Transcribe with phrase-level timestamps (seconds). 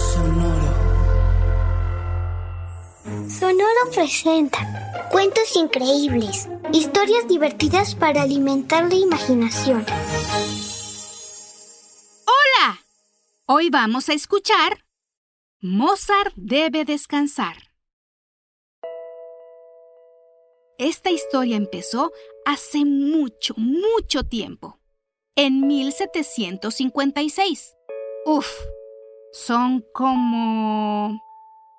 [0.00, 0.72] Sonoro.
[3.28, 9.84] Sonoro presenta cuentos increíbles, historias divertidas para alimentar la imaginación.
[12.24, 12.80] ¡Hola!
[13.46, 14.86] Hoy vamos a escuchar
[15.60, 17.56] Mozart debe descansar.
[20.78, 22.10] Esta historia empezó
[22.46, 24.80] hace mucho, mucho tiempo,
[25.36, 27.76] en 1756.
[28.24, 28.48] Uf,
[29.32, 31.20] son como...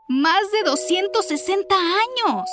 [0.07, 2.49] más de 260 años.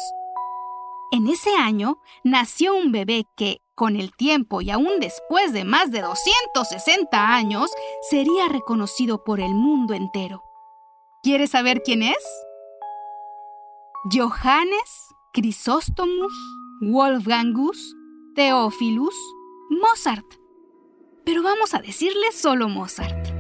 [1.10, 5.90] En ese año nació un bebé que, con el tiempo y aún después de más
[5.90, 7.70] de 260 años,
[8.10, 10.44] sería reconocido por el mundo entero.
[11.22, 12.44] ¿Quieres saber quién es?
[14.12, 16.32] Johannes Chrysostomus
[16.80, 17.94] Wolfgangus
[18.34, 19.14] Theophilus
[19.70, 20.26] Mozart.
[21.24, 23.37] Pero vamos a decirle solo Mozart.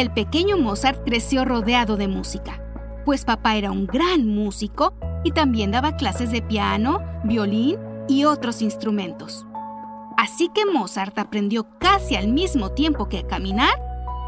[0.00, 2.58] El pequeño Mozart creció rodeado de música,
[3.04, 7.76] pues papá era un gran músico y también daba clases de piano, violín
[8.08, 9.44] y otros instrumentos.
[10.16, 13.74] Así que Mozart aprendió casi al mismo tiempo que caminar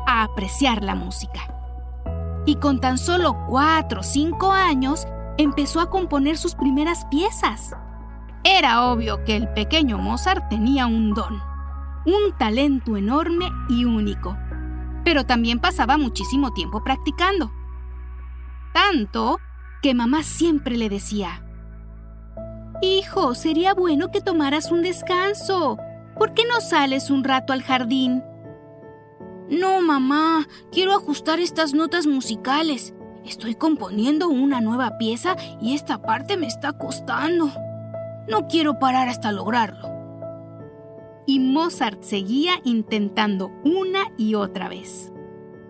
[0.07, 1.41] a apreciar la música.
[2.45, 5.07] Y con tan solo cuatro o cinco años
[5.39, 7.75] empezó a componer sus primeras piezas.
[8.45, 11.41] Era obvio que el pequeño Mozart tenía un don,
[12.05, 14.37] un talento enorme y único
[15.05, 17.53] pero también pasaba muchísimo tiempo practicando.
[18.73, 19.39] Tanto
[19.83, 21.45] que mamá siempre le decía,
[22.81, 25.79] Hijo, sería bueno que tomaras un descanso.
[26.19, 28.25] ¿Por qué no sales un rato al jardín?
[29.49, 32.95] No, mamá, quiero ajustar estas notas musicales.
[33.25, 37.53] Estoy componiendo una nueva pieza y esta parte me está costando.
[38.29, 39.92] No quiero parar hasta lograrlo
[41.27, 45.13] y Mozart seguía intentando una y otra vez.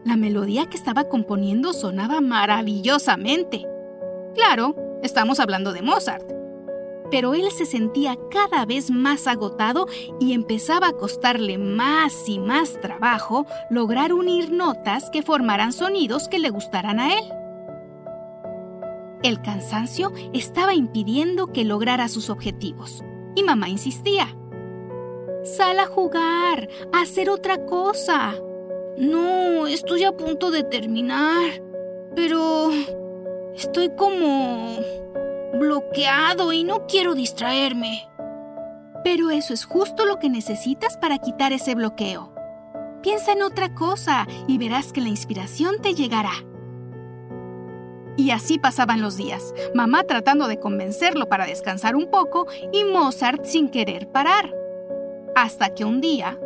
[0.04, 3.66] La melodía que estaba componiendo sonaba maravillosamente.
[4.34, 6.28] Claro, estamos hablando de Mozart.
[7.10, 9.86] Pero él se sentía cada vez más agotado
[10.18, 16.38] y empezaba a costarle más y más trabajo lograr unir notas que formaran sonidos que
[16.38, 17.24] le gustaran a él.
[19.22, 23.04] El cansancio estaba impidiendo que lograra sus objetivos,
[23.36, 24.34] y mamá insistía.
[25.44, 28.34] Sal a jugar, a hacer otra cosa.
[28.96, 31.62] No, estoy a punto de terminar.
[32.14, 32.70] Pero...
[33.54, 34.78] Estoy como...
[35.54, 38.08] bloqueado y no quiero distraerme.
[39.04, 42.32] Pero eso es justo lo que necesitas para quitar ese bloqueo.
[43.02, 46.32] Piensa en otra cosa y verás que la inspiración te llegará.
[48.16, 53.44] Y así pasaban los días, mamá tratando de convencerlo para descansar un poco y Mozart
[53.44, 54.61] sin querer parar.
[55.42, 56.38] Hasta que un día,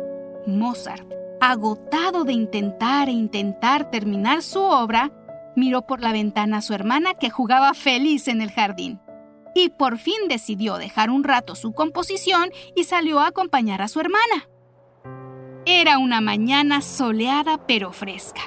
[0.47, 1.07] Mozart,
[1.39, 5.11] agotado de intentar e intentar terminar su obra,
[5.55, 8.99] miró por la ventana a su hermana que jugaba feliz en el jardín.
[9.53, 13.99] Y por fin decidió dejar un rato su composición y salió a acompañar a su
[13.99, 14.49] hermana.
[15.67, 18.41] Era una mañana soleada pero fresca.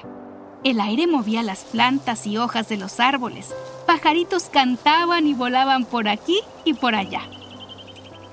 [0.64, 3.54] El aire movía las plantas y hojas de los árboles.
[3.86, 7.22] Pajaritos cantaban y volaban por aquí y por allá.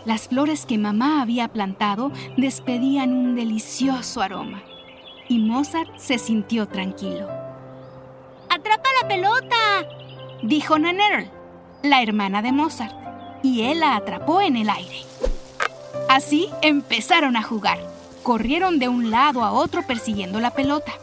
[0.08, 4.64] Las flores que mamá había plantado despedían un delicioso aroma
[5.28, 7.28] y Mozart se sintió tranquilo.
[8.50, 9.58] ¡Atrapa la pelota!
[10.42, 11.30] dijo Nannerl,
[11.84, 12.96] la hermana de Mozart,
[13.44, 15.02] y él la atrapó en el aire.
[16.08, 17.78] Así empezaron a jugar.
[18.24, 20.94] Corrieron de un lado a otro persiguiendo la pelota.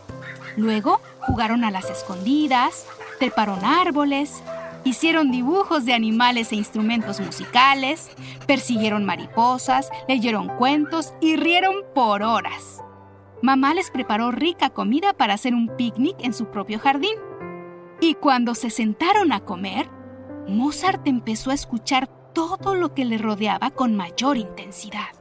[0.56, 2.86] Luego jugaron a las escondidas,
[3.18, 4.42] treparon árboles,
[4.84, 8.10] Hicieron dibujos de animales e instrumentos musicales,
[8.46, 12.82] persiguieron mariposas, leyeron cuentos y rieron por horas.
[13.40, 17.16] Mamá les preparó rica comida para hacer un picnic en su propio jardín.
[18.00, 19.88] Y cuando se sentaron a comer,
[20.48, 25.14] Mozart empezó a escuchar todo lo que le rodeaba con mayor intensidad.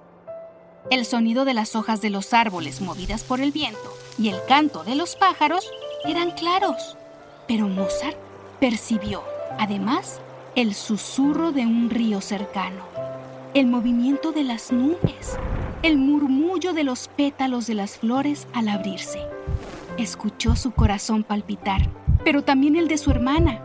[0.90, 4.84] El sonido de las hojas de los árboles movidas por el viento y el canto
[4.84, 5.72] de los pájaros
[6.06, 6.98] eran claros,
[7.48, 8.18] pero Mozart
[8.60, 10.22] percibió Además,
[10.56, 12.84] el susurro de un río cercano,
[13.54, 15.38] el movimiento de las nubes
[15.84, 19.20] el murmullo de los pétalos de las flores al abrirse.
[19.98, 21.90] Escuchó su corazón palpitar,
[22.24, 23.62] pero también el de su hermana.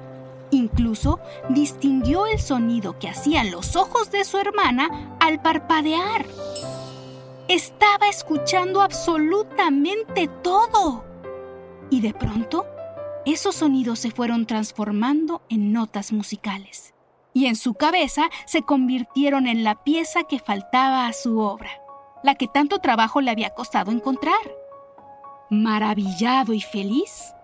[0.50, 6.26] Incluso distinguió el sonido que hacían los ojos de su hermana al parpadear.
[7.46, 11.05] Estaba escuchando absolutamente todo.
[11.90, 12.67] Y de pronto,
[13.32, 16.94] esos sonidos se fueron transformando en notas musicales.
[17.34, 21.70] Y en su cabeza se convirtieron en la pieza que faltaba a su obra,
[22.22, 24.40] la que tanto trabajo le había costado encontrar.
[25.50, 27.34] Maravillado y feliz,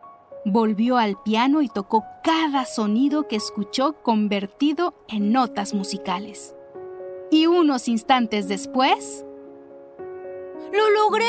[0.45, 6.55] volvió al piano y tocó cada sonido que escuchó convertido en notas musicales.
[7.31, 9.25] Y unos instantes después...
[10.73, 11.27] ¡Lo logré!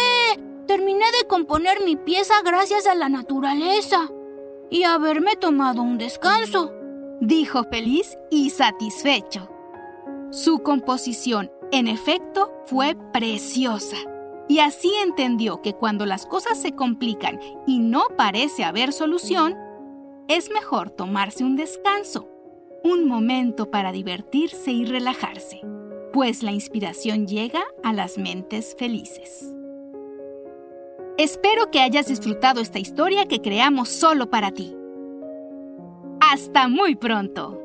[0.66, 4.10] Terminé de componer mi pieza gracias a la naturaleza
[4.70, 6.72] y haberme tomado un descanso,
[7.22, 9.50] dijo feliz y satisfecho.
[10.32, 13.98] Su composición, en efecto, fue preciosa.
[14.48, 19.56] Y así entendió que cuando las cosas se complican y no parece haber solución,
[20.28, 22.28] es mejor tomarse un descanso,
[22.84, 25.62] un momento para divertirse y relajarse,
[26.14, 29.55] pues la inspiración llega a las mentes felices.
[31.18, 34.76] Espero que hayas disfrutado esta historia que creamos solo para ti.
[36.20, 37.62] Hasta muy pronto.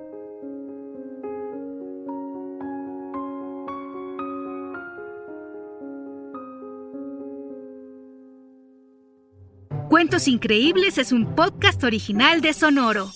[9.89, 13.11] Cuentos Increíbles es un podcast original de Sonoro.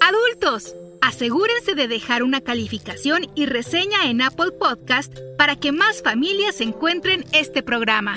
[0.00, 6.62] Adultos, asegúrense de dejar una calificación y reseña en Apple Podcast para que más familias
[6.62, 8.16] encuentren este programa.